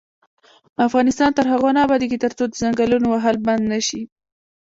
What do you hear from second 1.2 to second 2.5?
تر هغو نه ابادیږي، ترڅو